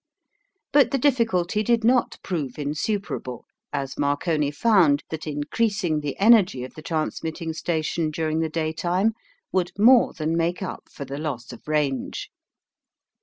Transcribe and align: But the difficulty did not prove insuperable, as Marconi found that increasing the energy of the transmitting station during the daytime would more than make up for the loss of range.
But 0.73 0.89
the 0.89 0.97
difficulty 0.97 1.61
did 1.61 1.83
not 1.83 2.17
prove 2.23 2.57
insuperable, 2.57 3.45
as 3.71 3.99
Marconi 3.99 4.49
found 4.49 5.03
that 5.11 5.27
increasing 5.27 5.99
the 5.99 6.17
energy 6.19 6.63
of 6.63 6.73
the 6.73 6.81
transmitting 6.81 7.53
station 7.53 8.09
during 8.09 8.39
the 8.39 8.49
daytime 8.49 9.13
would 9.51 9.73
more 9.77 10.13
than 10.13 10.35
make 10.35 10.63
up 10.63 10.89
for 10.91 11.05
the 11.05 11.19
loss 11.19 11.53
of 11.53 11.67
range. 11.67 12.31